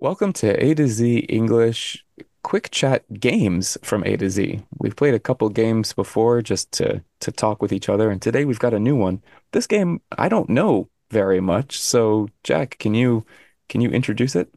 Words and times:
Welcome 0.00 0.32
to 0.34 0.64
A 0.64 0.74
to 0.74 0.86
Z 0.86 1.18
English 1.28 2.04
quick 2.42 2.70
chat 2.70 3.04
games 3.20 3.76
from 3.82 4.04
A 4.04 4.16
to 4.16 4.30
Z. 4.30 4.62
We've 4.78 4.94
played 4.96 5.14
a 5.14 5.18
couple 5.18 5.48
games 5.48 5.92
before 5.92 6.40
just 6.42 6.70
to 6.72 7.02
to 7.20 7.32
talk 7.32 7.60
with 7.60 7.72
each 7.72 7.88
other, 7.88 8.10
and 8.10 8.22
today 8.22 8.44
we've 8.44 8.58
got 8.58 8.74
a 8.74 8.78
new 8.78 8.96
one. 8.96 9.22
This 9.52 9.66
game 9.66 10.00
I 10.16 10.28
don't 10.28 10.48
know 10.50 10.88
very 11.10 11.40
much, 11.40 11.80
so 11.80 12.28
Jack, 12.44 12.78
can 12.78 12.94
you 12.94 13.24
can 13.68 13.80
you 13.80 13.90
introduce 13.90 14.36
it? 14.36 14.52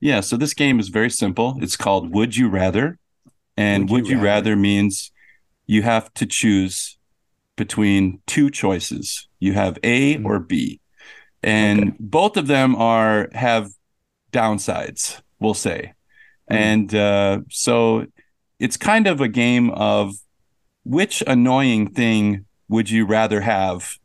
Yeah, 0.00 0.20
so 0.20 0.36
this 0.36 0.54
game 0.54 0.80
is 0.80 0.88
very 0.88 1.10
simple. 1.10 1.56
It's 1.60 1.76
called 1.76 2.12
Would 2.12 2.36
You 2.36 2.48
Rather. 2.48 2.98
And 3.56 3.88
Would 3.90 4.04
would, 4.04 4.08
you 4.08 4.16
rather. 4.16 4.50
rather 4.50 4.56
means 4.56 5.12
you 5.66 5.82
have 5.82 6.12
to 6.14 6.26
choose 6.26 6.98
between 7.56 8.20
two 8.26 8.50
choices. 8.50 9.28
You 9.38 9.52
have 9.52 9.78
A 9.84 10.16
Mhm. 10.16 10.24
or 10.24 10.40
B. 10.40 10.80
And 11.42 11.96
both 12.00 12.36
of 12.36 12.46
them 12.48 12.74
are 12.76 13.28
have 13.32 13.70
downsides, 14.32 15.20
we'll 15.38 15.54
say. 15.54 15.92
Mhm. 16.50 16.56
And 16.56 16.94
uh, 16.94 17.40
so 17.50 18.06
it's 18.58 18.76
kind 18.76 19.06
of 19.06 19.20
a 19.20 19.28
game 19.28 19.70
of 19.70 20.14
which 20.84 21.22
annoying 21.26 21.90
thing 21.92 22.44
would 22.68 22.90
you 22.90 23.06
rather 23.06 23.40
have, 23.40 23.96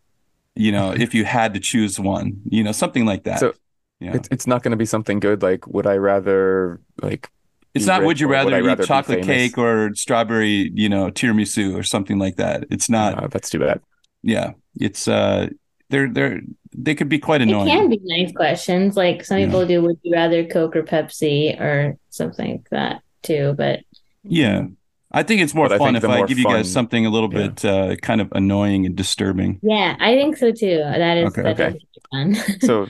you 0.56 0.72
know, 0.72 0.92
if 0.92 1.14
you 1.16 1.26
had 1.26 1.54
to 1.54 1.60
choose 1.60 2.00
one, 2.00 2.42
you 2.50 2.64
know, 2.64 2.72
something 2.72 3.06
like 3.06 3.24
that. 3.24 3.40
So 3.40 3.54
yeah. 4.00 4.16
it's 4.16 4.28
it's 4.32 4.48
not 4.48 4.62
going 4.64 4.72
to 4.72 4.78
be 4.78 4.86
something 4.86 5.20
good 5.20 5.42
like 5.42 5.66
would 5.68 5.88
I 5.88 5.98
rather 5.98 6.80
like 7.02 7.30
It's 7.74 7.86
not 7.86 8.04
would 8.04 8.20
you 8.20 8.28
rather 8.28 8.54
I 8.56 8.60
eat 8.60 8.66
rather 8.66 8.86
chocolate 8.86 9.24
cake 9.24 9.58
or 9.58 9.94
strawberry, 9.96 10.72
you 10.74 10.90
know, 10.90 11.10
tiramisu 11.10 11.76
or 11.76 11.84
something 11.84 12.20
like 12.20 12.36
that. 12.38 12.66
It's 12.70 12.90
not 12.90 13.24
Uh, 13.24 13.28
that's 13.28 13.50
too 13.50 13.60
bad. 13.60 13.82
yeah. 14.22 14.52
It's 14.80 15.08
uh 15.08 15.48
they're 15.90 16.10
they're 16.10 16.42
they 16.78 16.96
could 16.96 17.10
be 17.10 17.20
quite 17.20 17.42
annoying. 17.42 17.68
It 17.68 17.72
can 17.72 17.90
be 17.90 18.00
nice 18.04 18.32
questions. 18.32 18.96
Like 18.96 19.26
some 19.26 19.40
Yeah. 19.40 19.46
people 19.46 19.66
do, 19.66 19.82
would 19.82 19.98
you 20.04 20.14
rather 20.14 20.46
Coke 20.46 20.76
or 20.76 20.84
Pepsi 20.84 21.60
or 21.60 21.98
something 22.10 22.52
like 22.52 22.70
that 22.70 23.02
too? 23.24 23.54
But 23.58 23.82
Yeah. 24.24 24.68
I 25.12 25.24
think 25.24 25.42
it's 25.42 25.54
more 25.54 25.70
But 25.70 25.80
fun 25.80 25.94
think 25.94 25.98
if 25.98 26.02
the 26.04 26.10
I 26.10 26.18
more 26.18 26.28
give 26.28 26.38
you 26.38 26.44
guys 26.46 26.72
something 26.72 27.06
a 27.06 27.10
little 27.10 27.34
yeah. 27.34 27.48
bit 27.48 27.66
uh 27.66 27.96
kind 27.98 28.22
of 28.22 28.30
annoying 28.34 28.86
and 28.86 28.96
disturbing. 28.96 29.60
yeah, 29.64 29.96
I 30.00 30.16
think 30.16 30.38
so 30.38 30.52
too. 30.52 30.78
That 30.78 31.18
is 31.18 31.28
Okay. 31.30 31.42
that 31.44 31.60
Okay. 31.60 31.78
is 31.78 32.04
fun. 32.12 32.36
So 32.62 32.88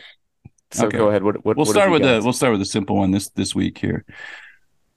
so 0.72 0.88
Okay. 0.88 0.98
go 0.98 1.10
ahead. 1.10 1.24
What 1.24 1.46
what 1.46 1.56
We'll 1.56 1.66
what 1.66 1.72
start 1.72 1.92
with 1.92 2.02
the 2.02 2.20
we'll 2.24 2.34
start 2.34 2.52
with 2.52 2.62
a 2.62 2.66
simple 2.66 2.98
one 2.98 3.12
this 3.12 3.30
this 3.30 3.54
week 3.56 3.78
here. 3.78 4.04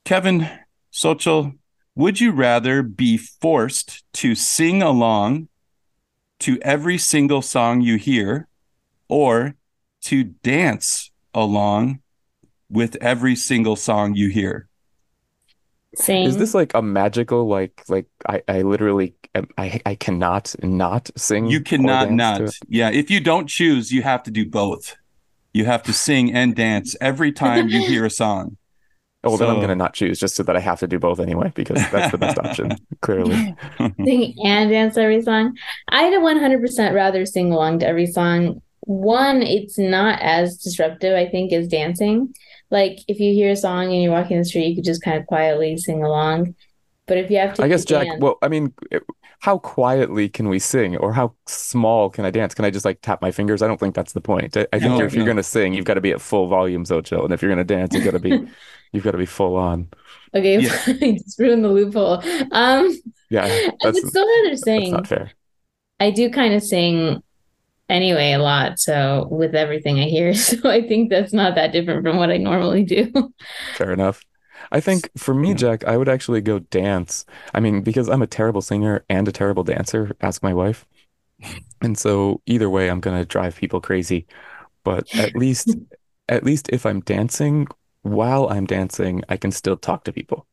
Kevin 0.04 0.48
Xochitl, 0.92 1.56
would 1.94 2.20
you 2.20 2.32
rather 2.32 2.82
be 2.82 3.16
forced 3.18 4.02
to 4.14 4.34
sing 4.34 4.82
along 4.82 5.48
to 6.40 6.58
every 6.62 6.96
single 6.98 7.42
song 7.42 7.82
you 7.82 7.96
hear 7.96 8.48
or 9.10 9.56
to 10.02 10.24
dance 10.24 11.10
along 11.34 12.00
with 12.70 12.96
every 13.00 13.36
single 13.36 13.76
song 13.76 14.14
you 14.14 14.28
hear? 14.28 14.68
Sing. 15.96 16.24
Is 16.24 16.36
this 16.36 16.54
like 16.54 16.72
a 16.74 16.82
magical 16.82 17.48
like 17.48 17.82
like 17.88 18.06
I 18.28 18.42
I 18.46 18.62
literally 18.62 19.14
um, 19.34 19.48
I 19.58 19.80
I 19.84 19.96
cannot 19.96 20.54
not 20.62 21.10
sing 21.16 21.46
You 21.46 21.60
cannot 21.60 22.12
not. 22.12 22.42
Yeah, 22.68 22.90
if 22.90 23.10
you 23.10 23.20
don't 23.20 23.48
choose, 23.48 23.90
you 23.90 24.02
have 24.02 24.22
to 24.24 24.30
do 24.30 24.48
both. 24.48 24.96
You 25.52 25.64
have 25.64 25.82
to 25.84 25.92
sing 25.92 26.32
and 26.32 26.54
dance 26.54 26.94
every 27.00 27.32
time 27.32 27.68
you 27.68 27.84
hear 27.84 28.04
a 28.04 28.10
song. 28.10 28.56
Oh, 29.24 29.30
well, 29.30 29.38
then 29.38 29.50
I'm 29.50 29.60
gonna 29.60 29.74
not 29.74 29.94
choose 29.94 30.20
just 30.20 30.36
so 30.36 30.44
that 30.44 30.56
I 30.56 30.60
have 30.60 30.78
to 30.78 30.86
do 30.86 31.00
both 31.00 31.18
anyway 31.18 31.50
because 31.56 31.82
that's 31.90 32.12
the 32.12 32.18
best 32.18 32.38
option 32.38 32.76
clearly. 33.02 33.56
sing 34.04 34.36
and 34.44 34.70
dance 34.70 34.96
every 34.96 35.22
song. 35.22 35.56
I'd 35.88 36.12
100% 36.12 36.94
rather 36.94 37.26
sing 37.26 37.52
along 37.52 37.80
to 37.80 37.86
every 37.88 38.06
song. 38.06 38.62
One, 38.90 39.42
it's 39.42 39.78
not 39.78 40.20
as 40.20 40.56
disruptive, 40.56 41.14
I 41.16 41.28
think, 41.28 41.52
as 41.52 41.68
dancing. 41.68 42.34
Like 42.70 42.98
if 43.06 43.20
you 43.20 43.32
hear 43.32 43.50
a 43.52 43.56
song 43.56 43.92
and 43.92 44.02
you're 44.02 44.12
walking 44.12 44.38
the 44.38 44.44
street, 44.44 44.66
you 44.66 44.74
could 44.74 44.84
just 44.84 45.02
kind 45.02 45.16
of 45.18 45.26
quietly 45.26 45.76
sing 45.76 46.02
along. 46.02 46.56
But 47.06 47.18
if 47.18 47.30
you 47.30 47.38
have 47.38 47.54
to 47.54 47.62
I 47.62 47.68
guess 47.68 47.84
Jack, 47.84 48.06
dance, 48.06 48.20
well, 48.20 48.38
I 48.42 48.48
mean, 48.48 48.72
it- 48.90 49.02
how 49.40 49.58
quietly 49.58 50.28
can 50.28 50.48
we 50.48 50.58
sing 50.58 50.96
or 50.98 51.12
how 51.14 51.34
small 51.46 52.10
can 52.10 52.24
I 52.26 52.30
dance? 52.30 52.52
Can 52.52 52.64
I 52.66 52.70
just 52.70 52.84
like 52.84 53.00
tap 53.00 53.22
my 53.22 53.30
fingers? 53.30 53.62
I 53.62 53.68
don't 53.68 53.80
think 53.80 53.94
that's 53.94 54.12
the 54.12 54.20
point. 54.20 54.54
I, 54.56 54.66
I 54.72 54.78
think 54.80 54.98
No, 54.98 55.04
if 55.04 55.14
you're 55.14 55.24
gonna 55.24 55.42
sing, 55.42 55.72
you've 55.72 55.86
got 55.86 55.94
to 55.94 56.00
be 56.02 56.10
at 56.10 56.20
full 56.20 56.46
volume, 56.48 56.84
so 56.84 57.00
Xochitl, 57.00 57.24
and 57.24 57.32
if 57.32 57.40
you're 57.42 57.50
gonna 57.50 57.64
dance, 57.64 57.94
you've 57.94 58.04
got 58.04 58.10
to 58.10 58.18
be 58.18 58.46
you've 58.92 59.04
got 59.04 59.12
to 59.12 59.18
be 59.18 59.24
full 59.26 59.56
on. 59.56 59.88
okay, 60.34 60.58
Yeah. 60.58 60.70
just 61.14 61.38
ruin 61.38 61.62
the 61.62 61.68
loophole. 61.68 62.22
Um, 62.52 62.92
Yeah, 63.30 63.44
I 63.46 63.70
that's 63.82 63.94
would 64.02 64.08
still 64.08 64.26
rather 64.26 64.50
that's 64.50 64.62
sing. 64.64 64.92
not 64.92 65.06
fair. 65.06 65.30
I 66.00 66.10
do 66.10 66.28
kind 66.30 66.54
of 66.54 66.62
sing 66.62 67.22
anyway 67.90 68.32
a 68.32 68.38
lot, 68.38 68.78
so 68.78 69.28
with 69.30 69.54
everything 69.54 70.00
I 70.00 70.04
hear. 70.04 70.34
So 70.34 70.68
I 70.70 70.86
think 70.86 71.10
that's 71.10 71.32
not 71.32 71.54
that 71.56 71.72
different 71.72 72.04
from 72.04 72.16
what 72.18 72.30
I 72.30 72.36
normally 72.38 72.84
do. 72.84 73.32
Fair 73.76 73.92
enough. 73.92 74.24
I 74.72 74.80
think 74.80 75.10
for 75.16 75.34
me, 75.34 75.54
Yeah. 75.54 75.54
Jack, 75.54 75.84
I 75.84 75.96
would 75.96 76.08
actually 76.08 76.40
go 76.40 76.58
dance. 76.60 77.24
I 77.54 77.60
mean, 77.60 77.82
because 77.82 78.08
I'm 78.08 78.22
a 78.22 78.26
terrible 78.26 78.62
singer 78.62 79.04
and 79.08 79.26
a 79.28 79.32
terrible 79.32 79.64
dancer, 79.64 80.12
ask 80.20 80.42
my 80.42 80.54
wife. 80.54 80.86
And 81.82 81.98
so 81.98 82.42
either 82.46 82.70
way, 82.70 82.90
I'm 82.90 83.00
gonna 83.00 83.24
drive 83.24 83.56
people 83.56 83.80
crazy. 83.80 84.26
But 84.84 85.08
at 85.18 85.36
least, 85.36 85.76
at 86.28 86.44
least 86.44 86.68
if 86.70 86.86
I'm 86.86 87.00
dancing, 87.00 87.68
while 88.02 88.48
I'm 88.50 88.66
dancing, 88.66 89.22
I 89.28 89.36
can 89.38 89.52
still 89.52 89.76
talk 89.76 90.04
to 90.04 90.12
people. 90.12 90.46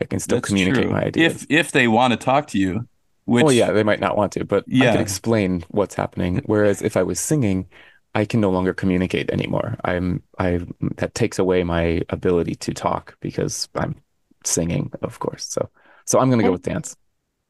I 0.00 0.06
can 0.06 0.20
still 0.20 0.38
That's 0.38 0.48
communicate 0.48 0.84
true. 0.84 0.90
my 0.90 1.04
ideas. 1.04 1.44
If 1.44 1.46
if 1.50 1.72
they 1.72 1.88
want 1.88 2.12
to 2.12 2.16
talk 2.18 2.48
to 2.48 2.58
you, 2.58 2.88
which 3.24 3.44
Well, 3.44 3.52
yeah, 3.52 3.72
they 3.72 3.82
might 3.82 4.00
not 4.00 4.16
want 4.16 4.32
to, 4.32 4.44
but 4.44 4.64
yeah. 4.66 4.90
I 4.90 4.92
can 4.92 5.00
explain 5.00 5.64
what's 5.68 5.94
happening. 5.94 6.42
Whereas 6.46 6.82
if 6.82 6.96
I 6.96 7.02
was 7.02 7.20
singing, 7.20 7.68
I 8.14 8.24
can 8.24 8.40
no 8.40 8.50
longer 8.50 8.74
communicate 8.74 9.30
anymore. 9.30 9.76
I'm 9.84 10.22
I 10.38 10.60
that 10.96 11.14
takes 11.14 11.38
away 11.38 11.64
my 11.64 12.02
ability 12.10 12.54
to 12.56 12.74
talk 12.74 13.16
because 13.20 13.68
I'm 13.74 13.96
singing, 14.44 14.92
of 15.02 15.18
course. 15.18 15.46
So 15.46 15.70
so 16.06 16.18
I'm 16.18 16.30
gonna 16.30 16.42
go 16.42 16.52
with 16.52 16.62
dance. 16.62 16.96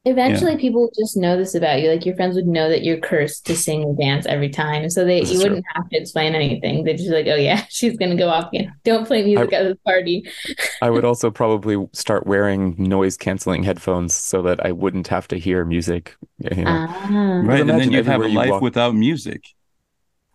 Eventually, 0.07 0.55
people 0.57 0.91
just 0.97 1.17
know 1.17 1.35
this 1.35 1.55
about 1.55 1.81
you. 1.81 1.89
Like 1.89 2.05
your 2.05 2.15
friends 2.15 2.35
would 2.35 2.45
know 2.45 2.69
that 2.69 2.83
you're 2.83 2.97
cursed 2.99 3.45
to 3.47 3.55
sing 3.55 3.81
and 3.81 3.97
dance 3.97 4.27
every 4.27 4.49
time, 4.49 4.87
so 4.89 5.03
they 5.03 5.21
This 5.21 5.31
you 5.31 5.39
true. 5.39 5.49
wouldn't 5.49 5.65
have 5.73 5.89
to 5.89 5.97
explain 5.97 6.35
anything. 6.35 6.83
They'd 6.83 6.97
just 6.97 7.09
be 7.09 7.15
like, 7.15 7.27
"Oh 7.27 7.35
yeah, 7.35 7.65
she's 7.69 7.97
gonna 7.97 8.15
go 8.15 8.29
off 8.29 8.49
again. 8.49 8.71
Don't 8.83 9.07
play 9.07 9.23
music 9.23 9.51
at 9.51 9.63
this 9.63 9.77
party." 9.83 10.23
I 10.81 10.89
would 10.91 11.05
also 11.11 11.31
probably 11.31 11.87
start 11.93 12.27
wearing 12.27 12.75
noise 12.77 13.17
canceling 13.17 13.63
headphones 13.63 14.13
so 14.13 14.41
that 14.43 14.63
I 14.65 14.71
wouldn't 14.71 15.07
have 15.07 15.27
to 15.29 15.37
hear 15.37 15.65
music. 15.65 16.15
You 16.37 16.63
know? 16.63 16.85
Ah. 16.89 17.41
right, 17.43 17.61
and 17.61 17.69
then 17.69 17.91
you'd 17.91 18.05
have 18.05 18.21
a 18.21 18.27
life 18.27 18.51
walk- 18.51 18.61
without 18.61 18.93
music. 18.95 19.43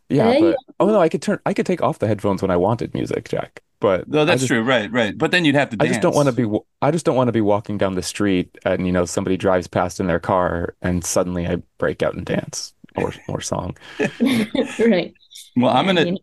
Yeah, 0.08 0.32
Yeah, 0.32 0.40
but 0.40 0.56
oh 0.80 0.86
no, 0.86 1.00
I 1.00 1.08
could 1.08 1.22
turn 1.22 1.38
I 1.46 1.54
could 1.54 1.66
take 1.66 1.80
off 1.82 2.00
the 2.00 2.08
headphones 2.08 2.42
when 2.42 2.50
I 2.50 2.56
wanted 2.56 2.92
music, 2.92 3.28
Jack. 3.28 3.62
But 3.80 4.08
No, 4.08 4.24
that's 4.24 4.42
just- 4.42 4.48
true. 4.48 4.62
Right, 4.62 4.90
right. 4.92 5.16
But 5.16 5.30
then 5.30 5.44
you'd 5.44 5.54
have 5.54 5.70
to 5.70 5.76
I 5.80 5.84
dance. 5.84 5.96
just 5.96 6.02
don't 6.02 6.14
want 6.14 6.26
to 6.28 6.32
be. 6.32 6.58
I 6.82 6.90
just 6.90 7.04
don't 7.06 7.16
want 7.16 7.28
to 7.28 7.32
be 7.32 7.40
walking 7.40 7.78
down 7.78 7.94
the 7.94 8.02
street 8.02 8.56
and 8.64 8.86
you 8.86 8.92
know 8.92 9.04
somebody 9.06 9.36
drives 9.36 9.66
past 9.66 10.00
in 10.00 10.06
their 10.06 10.20
car 10.20 10.74
and 10.82 11.04
suddenly 11.04 11.46
I 11.46 11.56
break 11.78 12.02
out 12.02 12.14
and 12.14 12.24
dance 12.26 12.74
or 12.96 13.12
or 13.28 13.40
song. 13.40 13.76
right. 14.20 15.12
Well, 15.56 15.74
I'm 15.74 15.86
gonna 15.86 16.04
you 16.04 16.12
know. 16.12 16.18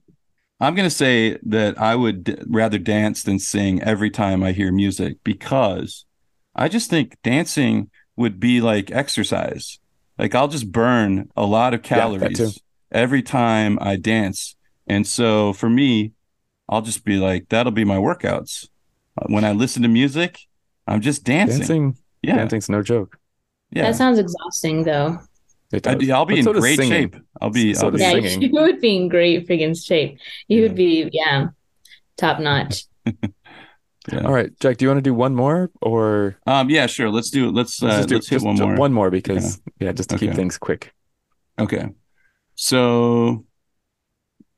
I'm 0.59 0.75
gonna 0.75 0.89
say 0.89 1.37
that 1.43 1.79
I 1.79 1.95
would 1.95 2.43
rather 2.47 2.77
dance 2.77 3.23
than 3.23 3.39
sing 3.39 3.81
every 3.83 4.09
time 4.09 4.43
I 4.43 4.51
hear 4.53 4.71
music 4.71 5.17
because 5.23 6.05
I 6.55 6.67
just 6.67 6.89
think 6.89 7.17
dancing 7.23 7.89
would 8.15 8.39
be 8.39 8.61
like 8.61 8.91
exercise. 8.91 9.79
Like 10.17 10.33
I'll 10.35 10.47
just 10.47 10.71
burn 10.71 11.29
a 11.35 11.45
lot 11.45 11.73
of 11.73 11.81
Yeah, 11.81 11.97
calories 11.97 12.59
every 12.91 13.21
time 13.21 13.77
I 13.81 13.95
dance. 13.97 14.55
And 14.87 15.05
so 15.05 15.53
for 15.53 15.69
me, 15.69 16.13
I'll 16.69 16.81
just 16.81 17.03
be 17.05 17.17
like, 17.17 17.49
that'll 17.49 17.71
be 17.71 17.85
my 17.85 17.97
workouts. 17.97 18.67
Uh, 19.17 19.25
When 19.27 19.43
I 19.45 19.51
listen 19.53 19.81
to 19.83 19.87
music, 19.87 20.39
I'm 20.85 21.01
just 21.01 21.23
dancing. 21.23 21.59
Dancing, 21.59 21.97
Yeah, 22.21 22.35
dancing's 22.37 22.69
no 22.69 22.81
joke. 22.83 23.17
yeah. 23.71 23.83
That 23.83 23.95
sounds 23.95 24.19
exhausting, 24.19 24.83
though. 24.83 25.19
It 25.71 25.85
I, 25.87 25.95
does. 25.95 26.07
will 26.07 26.25
be 26.25 26.35
But 26.35 26.39
in 26.39 26.43
so 26.45 26.53
great 26.53 26.79
shape. 26.79 27.15
I'll 27.41 27.49
be. 27.49 27.73
So 27.73 27.85
I'll 27.87 27.91
be 27.91 27.99
Yeah, 27.99 28.11
singing. 28.11 28.41
you 28.41 28.49
would 28.53 28.79
be 28.79 28.95
in 28.95 29.09
great 29.09 29.47
friggin' 29.47 29.75
shape. 29.85 30.17
You 30.47 30.57
Yeah. 30.61 30.63
would 30.67 30.75
be, 30.75 31.09
yeah, 31.11 31.47
top 32.15 32.39
notch. 32.39 32.85
yeah. 33.05 34.21
All 34.23 34.31
right, 34.31 34.57
Jack, 34.61 34.77
do 34.77 34.85
you 34.85 34.89
want 34.89 34.99
to 34.99 35.01
do 35.01 35.13
one 35.13 35.35
more 35.35 35.69
or 35.81 36.37
Um. 36.47 36.69
Yeah. 36.69 36.87
Sure. 36.87 37.09
Let's 37.09 37.29
do. 37.29 37.51
Let's. 37.51 37.83
Uh, 37.83 37.87
let's 37.87 38.11
let's, 38.11 38.27
just 38.27 38.29
do 38.29 38.35
hit 38.35 38.43
one 38.43 38.55
more. 38.55 38.75
one 38.75 38.93
more 38.93 39.09
because 39.11 39.59
yeah, 39.79 39.91
just 39.91 40.09
to 40.11 40.17
keep 40.17 40.33
things 40.33 40.57
quick. 40.57 40.93
Okay. 41.59 41.89
So, 42.55 43.45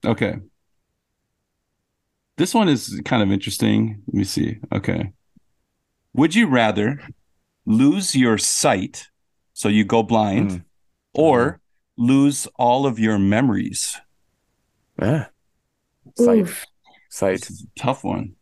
okay. 0.05 0.35
This 2.39 2.53
one 2.53 2.69
is 2.69 3.01
kind 3.03 3.21
of 3.21 3.31
interesting. 3.31 4.01
Let 4.07 4.13
me 4.13 4.23
see. 4.23 4.57
Okay. 4.71 5.11
Would 6.13 6.33
you 6.35 6.47
rather 6.47 6.99
lose 7.65 8.15
your 8.15 8.37
sight, 8.37 9.09
so 9.53 9.67
you 9.67 9.83
go 9.83 10.03
blind, 10.03 10.49
Mm. 10.51 10.63
or 11.13 11.59
lose 11.97 12.47
all 12.55 12.85
of 12.87 12.97
your 12.97 13.19
memories? 13.19 13.99
Yeah. 15.01 15.27
Sight. 16.15 16.39
Oof. 16.47 16.65
Sight. 17.09 17.41
This 17.41 17.51
is 17.51 17.63
a 17.63 17.79
tough 17.79 18.03
one. 18.03 18.35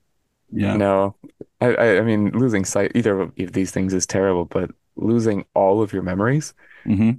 Yeah. 0.52 0.78
No, 0.78 1.16
I, 1.60 1.74
I, 1.76 1.98
I 1.98 2.02
mean, 2.02 2.32
losing 2.32 2.66
sight, 2.66 2.92
either 2.96 3.20
of 3.20 3.34
these 3.36 3.72
things 3.72 3.94
is 3.94 4.06
terrible, 4.06 4.46
but 4.46 4.70
losing 4.96 5.44
all 5.56 5.82
of 5.82 5.92
your 5.92 6.04
memories, 6.04 6.54
hmm 6.86 7.12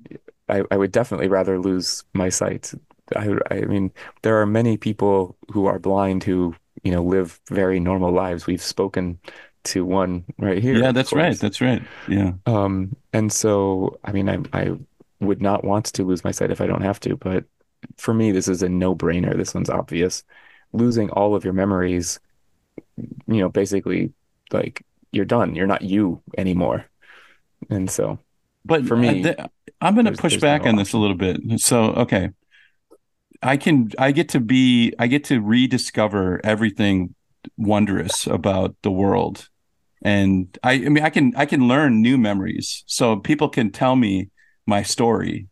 I, 0.49 0.63
I 0.71 0.77
would 0.79 0.93
definitely 0.93 1.29
rather 1.29 1.59
lose 1.59 2.05
my 2.15 2.31
sight. 2.31 2.73
I, 3.17 3.37
I 3.51 3.61
mean, 3.67 3.91
there 4.23 4.41
are 4.41 4.47
many 4.47 4.79
people 4.79 5.37
who 5.53 5.67
are 5.67 5.79
blind 5.79 6.25
who, 6.25 6.55
you 6.83 6.93
know, 6.93 7.03
live 7.03 7.41
very 7.49 7.81
normal 7.81 8.13
lives. 8.13 8.47
We've 8.47 8.63
spoken 8.63 9.19
to 9.65 9.85
one 9.85 10.25
right 10.39 10.63
here, 10.63 10.77
Yeah, 10.77 10.93
that's 10.93 11.13
right. 11.13 11.39
That's 11.39 11.61
right. 11.61 11.83
Yeah. 12.09 12.33
Um, 12.47 12.97
and 13.13 13.33
so, 13.33 13.99
I 14.05 14.13
mean, 14.13 14.29
I, 14.29 14.39
I 14.53 14.73
would 15.21 15.43
not 15.43 15.65
want 15.65 15.87
to 15.87 16.05
lose 16.05 16.25
my 16.25 16.31
sight 16.31 16.51
if 16.51 16.61
I 16.61 16.67
don't 16.67 16.83
have 16.83 17.01
to, 17.01 17.17
but 17.17 17.45
for 17.97 18.15
me, 18.15 18.33
this 18.33 18.49
is 18.49 18.63
a 18.63 18.69
no-brainer. 18.69 19.37
This 19.37 19.55
one's 19.55 19.71
obvious. 19.71 20.25
Losing 20.73 21.11
all 21.11 21.35
of 21.35 21.45
your 21.45 21.53
memories, 21.55 22.21
you 22.97 23.17
know, 23.27 23.49
basically 23.49 24.13
like 24.53 24.85
you're 25.13 25.25
done. 25.25 25.55
You're 25.55 25.67
not 25.67 25.83
you 25.83 26.23
anymore. 26.37 26.87
And 27.71 27.91
so, 27.91 28.19
But 28.65 28.87
For 28.87 28.97
me, 28.97 29.23
th- 29.23 29.39
I'm 29.81 29.95
going 29.95 30.07
to 30.07 30.13
push 30.13 30.37
back 30.37 30.65
no 30.65 30.71
on 30.71 30.77
this 30.77 30.93
a 30.93 30.99
little 30.99 31.17
bit. 31.17 31.41
So, 31.61 31.85
okay. 31.95 32.31
I 33.43 33.57
can, 33.57 33.91
I 33.99 34.13
get 34.13 34.29
to 34.31 34.41
be, 34.41 34.93
I 34.99 35.07
get 35.07 35.25
to 35.25 35.41
rediscover 35.41 36.41
everything 36.45 37.15
wondrous 37.57 38.27
about 38.27 38.75
the 38.83 38.91
world. 38.91 39.49
And 40.03 40.57
I, 40.63 40.73
I 40.73 40.89
mean, 40.89 41.05
I 41.05 41.11
can, 41.11 41.33
I 41.37 41.47
can 41.47 41.69
learn 41.69 42.03
new 42.03 42.19
memories. 42.19 42.85
So 42.87 43.17
people 43.17 43.49
can 43.49 43.71
tell 43.71 43.97
me 43.97 44.31
my 44.67 44.83
story 44.83 45.49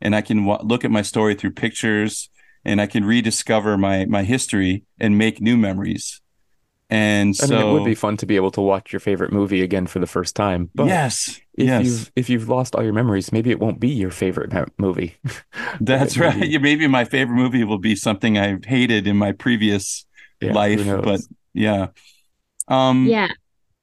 and 0.00 0.14
I 0.14 0.22
can 0.22 0.46
w- 0.46 0.66
look 0.66 0.84
at 0.84 0.90
my 0.90 1.02
story 1.02 1.34
through 1.34 1.52
pictures 1.52 2.28
and 2.64 2.80
I 2.80 2.86
can 2.86 3.04
rediscover 3.04 3.76
my, 3.78 4.04
my 4.06 4.22
history 4.22 4.84
and 4.98 5.18
make 5.18 5.40
new 5.40 5.56
memories. 5.56 6.20
And 6.90 7.40
I 7.40 7.46
so, 7.46 7.56
mean, 7.56 7.68
it 7.68 7.72
would 7.72 7.84
be 7.84 7.94
fun 7.94 8.16
to 8.18 8.26
be 8.26 8.36
able 8.36 8.50
to 8.52 8.60
watch 8.60 8.92
your 8.92 9.00
favorite 9.00 9.32
movie 9.32 9.62
again 9.62 9.86
for 9.86 10.00
the 10.00 10.06
first 10.06 10.34
time. 10.34 10.70
But 10.74 10.88
yes, 10.88 11.40
if 11.60 11.66
yes. 11.66 11.84
you've 11.84 12.12
if 12.16 12.30
you've 12.30 12.48
lost 12.48 12.74
all 12.74 12.82
your 12.82 12.92
memories, 12.92 13.32
maybe 13.32 13.50
it 13.50 13.60
won't 13.60 13.80
be 13.80 13.88
your 13.88 14.10
favorite 14.10 14.52
movie. 14.78 15.16
That's 15.80 16.16
Maybe- 16.16 16.40
right. 16.40 16.50
Yeah, 16.50 16.58
maybe 16.58 16.86
my 16.88 17.04
favorite 17.04 17.36
movie 17.36 17.64
will 17.64 17.78
be 17.78 17.96
something 17.96 18.38
I 18.38 18.58
hated 18.66 19.06
in 19.06 19.16
my 19.16 19.32
previous 19.32 20.06
Yeah, 20.40 20.52
life, 20.54 20.84
but 21.02 21.20
yeah. 21.54 21.88
Um 22.68 23.06
Yeah. 23.08 23.28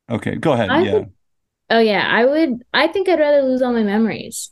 okay, 0.09 0.35
go 0.35 0.53
ahead. 0.53 0.69
I 0.71 0.81
yeah. 0.83 0.93
would- 0.93 1.13
Oh 1.69 1.79
yeah, 1.79 2.07
I 2.07 2.25
would 2.25 2.63
I 2.73 2.87
think 2.87 3.09
I'd 3.09 3.19
rather 3.19 3.41
lose 3.43 3.61
all 3.61 3.73
my 3.73 3.83
memories. 3.83 4.51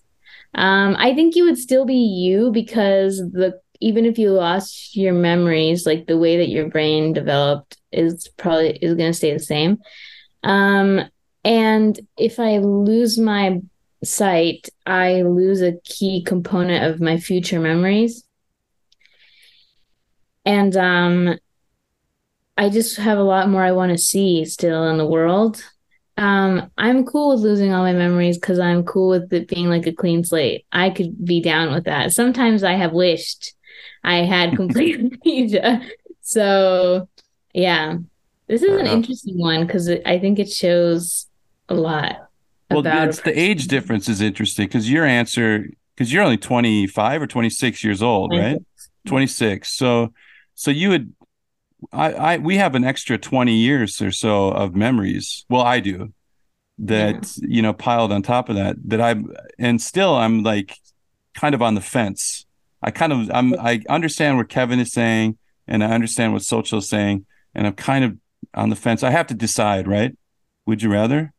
Um, 0.53 0.95
I 0.97 1.13
think 1.15 1.35
you 1.35 1.45
would 1.45 1.57
still 1.57 1.85
be 1.85 1.95
you 1.95 2.51
because 2.51 3.17
the 3.19 3.59
even 3.81 4.05
if 4.05 4.17
you 4.17 4.31
lost 4.31 4.95
your 4.95 5.13
memories, 5.13 5.85
like 5.85 6.07
the 6.07 6.17
way 6.17 6.37
that 6.37 6.49
your 6.49 6.69
brain 6.69 7.13
developed 7.13 7.77
is 7.91 8.29
probably 8.37 8.71
is 8.77 8.95
going 8.95 9.11
to 9.11 9.13
stay 9.17 9.33
the 9.33 9.39
same. 9.39 9.79
Um, 10.43 11.01
and 11.45 11.97
if 12.17 12.39
I 12.39 12.57
lose 12.57 13.19
my 13.19 13.61
sight, 14.03 14.67
I 14.85 15.21
lose 15.21 15.61
a 15.61 15.79
key 15.83 16.23
component 16.23 16.83
of 16.85 16.99
my 16.99 17.17
future 17.17 17.59
memories. 17.59 18.23
And 20.43 20.75
um, 20.75 21.37
I 22.57 22.69
just 22.69 22.97
have 22.97 23.19
a 23.19 23.23
lot 23.23 23.47
more 23.47 23.63
I 23.63 23.73
want 23.73 23.91
to 23.91 23.97
see 23.97 24.43
still 24.45 24.87
in 24.89 24.97
the 24.97 25.05
world. 25.05 25.63
Um, 26.17 26.71
I'm 26.79 27.05
cool 27.05 27.35
with 27.35 27.41
losing 27.41 27.73
all 27.73 27.83
my 27.83 27.93
memories 27.93 28.39
because 28.39 28.57
I'm 28.57 28.83
cool 28.83 29.09
with 29.09 29.31
it 29.31 29.47
being 29.47 29.69
like 29.69 29.85
a 29.85 29.93
clean 29.93 30.23
slate. 30.23 30.65
I 30.71 30.89
could 30.89 31.23
be 31.23 31.41
down 31.41 31.71
with 31.71 31.83
that. 31.83 32.11
Sometimes 32.11 32.63
I 32.63 32.73
have 32.73 32.93
wished 32.93 33.53
I 34.03 34.23
had 34.23 34.55
complete 34.55 34.99
amnesia. 34.99 35.81
So, 36.21 37.07
yeah, 37.53 37.97
this 38.47 38.63
is 38.63 38.79
an 38.79 38.87
interesting 38.87 39.37
one 39.37 39.67
because 39.67 39.89
I 40.05 40.17
think 40.17 40.39
it 40.39 40.51
shows 40.51 41.27
a 41.69 41.75
lot 41.75 42.29
Well, 42.69 42.79
about 42.79 43.07
it's 43.09 43.21
the 43.21 43.37
age 43.37 43.67
difference 43.67 44.09
is 44.09 44.21
interesting 44.21 44.67
because 44.67 44.89
your 44.89 45.05
answer 45.05 45.67
because 45.95 46.11
you're 46.11 46.23
only 46.23 46.37
25 46.37 47.21
or 47.21 47.27
26 47.27 47.83
years 47.83 48.01
old, 48.01 48.33
right? 48.33 48.59
26. 49.05 49.71
So 49.71 50.13
so 50.55 50.71
you 50.71 50.89
would 50.89 51.13
I 51.93 52.13
I 52.13 52.37
we 52.39 52.57
have 52.57 52.75
an 52.75 52.85
extra 52.85 53.17
20 53.19 53.55
years 53.55 54.01
or 54.01 54.11
so 54.11 54.49
of 54.49 54.75
memories. 54.75 55.45
Well, 55.49 55.63
I 55.63 55.81
do. 55.81 56.13
That 56.79 57.31
you 57.41 57.61
know 57.61 57.73
piled 57.73 58.11
on 58.13 58.23
top 58.23 58.49
of 58.49 58.55
that 58.57 58.77
that 58.87 59.01
I'm, 59.01 59.27
and 59.59 59.81
still 59.81 60.15
I'm 60.15 60.43
like 60.43 60.77
kind 61.35 61.55
of 61.55 61.61
on 61.61 61.75
the 61.75 61.81
fence. 61.81 62.47
I 62.83 62.91
kind 62.91 63.13
of 63.13 63.31
I'm 63.33 63.55
I 63.59 63.81
understand 63.89 64.37
what 64.37 64.49
Kevin 64.49 64.79
is 64.81 64.93
saying 64.93 65.37
and 65.67 65.83
I 65.83 65.91
understand 65.91 66.33
what 66.33 66.43
Xochitl 66.43 66.79
is 66.79 66.89
saying 66.89 67.27
and 67.55 67.67
I'm 67.67 67.75
kind 67.75 68.05
of 68.05 68.17
on 68.55 68.71
the 68.71 68.77
fence. 68.77 69.03
I 69.03 69.11
have 69.11 69.27
to 69.27 69.35
decide, 69.35 69.87
right? 69.87 70.17
Would 70.67 70.83
you 70.83 70.91
rather? 70.91 71.34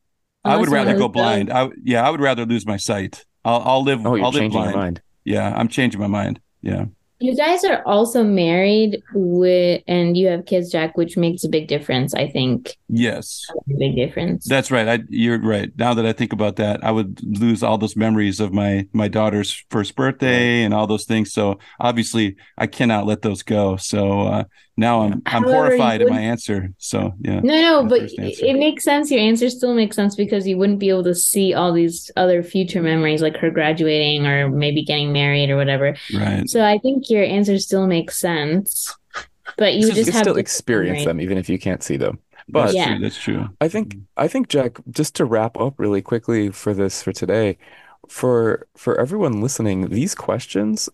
I 0.47 0.57
would 0.57 0.69
rather 0.71 0.97
go 0.97 1.09
blind. 1.09 1.51
I 1.51 1.69
yeah, 1.83 2.07
I 2.07 2.11
would 2.11 2.21
rather 2.21 2.45
lose 2.47 2.67
my 2.67 2.77
sight. 2.77 3.25
I'll 3.45 3.63
I'll 3.65 3.83
live 3.83 4.05
Oh, 4.07 4.15
you're 4.15 4.25
I'll 4.25 4.33
live 4.33 4.41
changing 4.43 4.59
blind. 4.61 4.71
your 4.73 4.79
mind. 4.83 5.03
Yeah, 5.25 5.53
I'm 5.57 5.69
changing 5.69 6.01
my 6.01 6.07
mind. 6.07 6.41
Yeah. 6.63 6.87
You 7.19 7.35
guys 7.35 7.65
are 7.65 7.83
also 7.87 8.23
married 8.23 9.03
with, 9.15 9.83
and 9.89 10.17
you 10.17 10.27
have 10.29 10.45
kids, 10.45 10.71
Jack, 10.71 10.97
which 10.99 11.17
makes 11.17 11.45
a 11.45 11.49
big 11.49 11.67
difference. 11.67 12.13
I 12.15 12.29
think 12.29 12.77
Yes. 12.89 13.43
a 13.71 13.75
big 13.79 13.97
difference. 13.97 14.47
That's 14.47 14.71
right. 14.71 14.87
I, 14.87 14.99
you're 15.09 15.41
right. 15.41 15.71
Now 15.79 15.95
that 15.95 16.05
I 16.05 16.13
think 16.13 16.33
about 16.33 16.57
that, 16.57 16.85
I 16.85 16.91
would 16.91 17.19
lose 17.23 17.63
all 17.63 17.79
those 17.79 17.97
memories 17.97 18.39
of 18.39 18.53
my 18.53 18.87
my 18.93 19.09
daughter's 19.09 19.65
first 19.71 19.97
birthday 19.97 20.63
and 20.63 20.75
all 20.75 20.87
those 20.87 21.05
things. 21.07 21.33
So 21.33 21.59
obviously, 21.81 22.37
I 22.59 22.67
cannot 22.67 23.07
let 23.07 23.23
those 23.23 23.43
go. 23.43 23.77
So 23.77 24.21
uh, 24.23 24.45
now 24.77 25.03
I'm 25.03 25.23
I'm 25.27 25.43
However, 25.43 25.53
horrified 25.69 26.03
at 26.03 26.09
my 26.09 26.21
answer. 26.21 26.71
So 26.79 27.15
yeah, 27.23 27.41
No, 27.41 27.55
no, 27.83 27.87
but 27.89 28.03
first 28.03 28.19
it 28.19 28.23
answer. 28.25 28.45
it 28.47 28.57
makes 28.57 28.85
sense. 28.85 29.11
Your 29.11 29.21
answer 29.21 29.49
still 29.51 29.75
makes 29.75 29.97
sense 29.97 30.15
because 30.15 30.47
you 30.47 30.59
wouldn't 30.59 30.79
be 30.79 30.91
able 30.91 31.05
to 31.05 31.15
see 31.15 31.55
all 31.55 31.73
these 31.73 32.11
other 32.17 32.43
future 32.43 32.83
memories, 32.83 33.23
like 33.23 33.37
her 33.39 33.51
graduating 33.51 34.27
or 34.27 34.49
maybe 34.51 34.85
getting 34.85 35.13
married 35.13 35.49
or 35.51 35.57
whatever. 35.57 35.97
right. 36.15 36.49
So 36.49 36.63
I 36.65 36.79
think 36.79 37.06
your 37.11 37.25
answer 37.25 37.59
still 37.59 37.87
makes 37.87 38.19
sense, 38.19 38.95
but 39.57 39.75
you 39.75 39.81
This 39.83 39.85
is- 39.85 39.91
would 39.91 39.97
You 39.99 40.05
just 40.05 40.15
have 40.15 40.23
still 40.25 40.35
different 40.35 40.39
experience 40.47 40.91
memories. 40.99 41.05
them 41.07 41.21
even 41.21 41.39
if 41.39 41.49
you 41.49 41.59
can't 41.59 41.83
see 41.83 41.97
them. 41.97 42.19
That's 42.33 42.45
But 42.49 42.75
Yeah. 42.75 42.87
true. 42.95 42.99
That's 43.01 43.19
true. 43.19 43.49
I 43.61 43.69
think 43.69 43.97
I 44.17 44.29
think 44.29 44.49
Jack, 44.49 44.79
just 44.91 45.15
to 45.17 45.25
wrap 45.25 45.59
up 45.59 45.75
really 45.79 46.03
quickly 46.03 46.51
for 46.51 46.73
this 46.75 47.03
for 47.03 47.13
today, 47.13 47.59
for 48.09 48.67
for 48.77 48.99
everyone 49.01 49.41
listening, 49.41 49.89
these 49.89 50.15
questions 50.15 50.89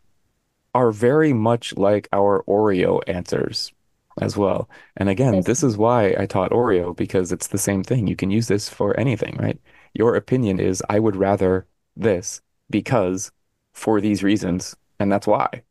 are 0.74 0.90
very 0.90 1.32
much 1.34 1.76
like 1.76 2.08
our 2.12 2.42
Oreo 2.48 3.00
answers 3.06 3.72
as 4.20 4.36
well. 4.36 4.68
And 4.96 5.08
again, 5.10 5.34
Yes. 5.34 5.44
this 5.46 5.62
is 5.62 5.76
why 5.76 6.14
I 6.18 6.24
taught 6.26 6.50
Oreo 6.52 6.96
because 6.96 7.32
it's 7.32 7.48
the 7.48 7.58
same 7.58 7.82
thing. 7.82 8.06
You 8.06 8.16
can 8.16 8.30
use 8.30 8.48
this 8.48 8.68
for 8.70 8.98
anything, 8.98 9.36
right? 9.38 9.58
Your 9.94 10.14
opinion 10.16 10.58
is 10.60 10.82
I 10.88 10.98
would 10.98 11.16
rather 11.16 11.66
this 11.96 12.40
because 12.70 13.30
for 13.74 14.00
these 14.00 14.22
reasons, 14.22 14.74
and 14.98 15.12
that's 15.12 15.26
why. 15.26 15.62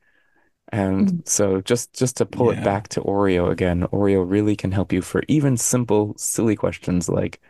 And 0.72 1.10
Mhm. 1.10 1.28
so 1.28 1.62
just 1.62 1.94
just 1.94 2.18
to 2.18 2.26
pull 2.26 2.50
Yeah. 2.50 2.60
it 2.60 2.64
back 2.64 2.88
to 2.90 3.02
Oreo 3.02 3.52
again, 3.52 3.82
Oreo 3.92 4.24
really 4.30 4.56
can 4.56 4.72
help 4.72 4.94
you 4.94 5.02
for 5.02 5.24
even 5.28 5.58
simple, 5.58 6.14
silly 6.18 6.56
questions 6.56 7.10
like, 7.10 7.42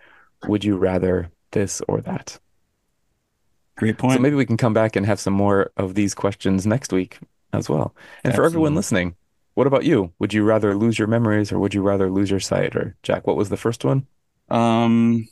would 0.48 0.64
you 0.64 0.78
rather 0.78 1.32
this 1.52 1.82
or 1.88 2.02
that? 2.02 2.40
Great 3.78 3.98
point. 3.98 4.14
So 4.16 4.20
maybe 4.22 4.36
we 4.36 4.46
can 4.46 4.58
come 4.58 4.74
back 4.74 4.96
and 4.96 5.06
have 5.06 5.20
some 5.20 5.34
more 5.34 5.72
of 5.78 5.96
these 5.96 6.14
questions 6.14 6.68
next 6.68 6.92
week 6.94 7.20
as 7.54 7.70
well. 7.70 7.96
And 8.24 8.34
for 8.34 8.44
everyone 8.44 8.76
listening, 8.76 9.16
what 9.56 9.68
about 9.68 9.86
you? 9.86 10.14
Would 10.20 10.34
you 10.34 10.44
rather 10.44 10.76
lose 10.76 11.00
your 11.00 11.08
memories 11.08 11.52
or 11.52 11.60
would 11.60 11.74
you 11.74 11.82
rather 11.82 12.10
lose 12.10 12.30
your 12.30 12.40
sight? 12.40 12.76
Or 12.76 12.96
Jack, 13.04 13.28
what 13.28 13.36
was 13.38 13.50
the 13.50 13.58
first 13.58 13.84
one? 13.86 14.08
um, 14.50 15.28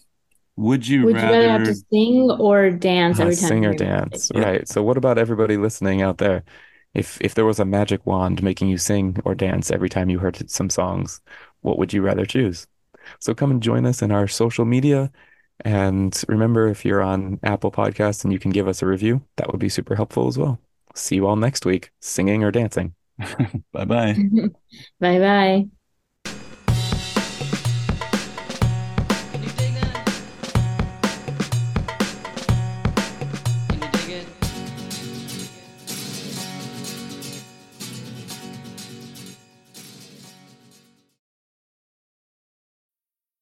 would 0.57 0.87
you 0.87 1.05
Would 1.05 1.21
you 1.21 1.27
rather 1.27 1.49
have 1.49 1.63
to 1.63 1.73
sing 1.73 2.29
or 2.31 2.69
dance 2.71 3.17
Ah, 3.17 3.19
every 3.19 3.35
time 3.35 3.57
sing 3.57 3.65
or 3.65 3.73
hear 3.73 3.79
music? 3.79 3.89
dance, 3.89 4.31
Yeah. 4.33 4.43
right? 4.43 4.67
So 4.67 4.83
what 4.83 4.97
about 4.97 5.17
everybody 5.17 5.57
listening 5.57 6.01
out 6.01 6.17
there? 6.19 6.43
If 6.93 7.19
if 7.21 7.35
there 7.35 7.45
was 7.45 7.59
a 7.59 7.65
magic 7.65 8.05
wand 8.05 8.41
making 8.43 8.69
you 8.69 8.77
sing 8.77 9.17
or 9.25 9.35
dance 9.35 9.71
every 9.71 9.89
time 9.89 10.09
you 10.09 10.19
heard 10.19 10.49
some 10.49 10.69
songs, 10.69 11.21
what 11.61 11.77
would 11.77 11.93
you 11.93 12.01
rather 12.01 12.25
choose? 12.25 12.67
So 13.19 13.33
come 13.35 13.51
and 13.51 13.61
join 13.63 13.85
us 13.85 14.01
in 14.01 14.11
our 14.11 14.27
social 14.27 14.65
media. 14.65 15.11
And 15.65 16.19
remember, 16.27 16.67
if 16.67 16.85
you're 16.85 17.01
on 17.01 17.39
Apple 17.43 17.71
Podcasts 17.71 18.23
and 18.23 18.33
you 18.33 18.39
can 18.39 18.51
give 18.51 18.67
us 18.67 18.81
a 18.81 18.87
review, 18.87 19.21
that 19.37 19.51
would 19.51 19.59
be 19.59 19.69
super 19.69 19.95
helpful 19.95 20.27
as 20.27 20.37
well. 20.37 20.59
See 20.95 21.15
you 21.15 21.27
all 21.27 21.35
next 21.35 21.65
week, 21.65 21.91
singing 22.01 22.43
or 22.43 22.51
dancing. 22.51 22.95
Bye 23.73 23.85
bye. 23.85 24.23
Bye 24.99 25.19
bye. 25.19 25.69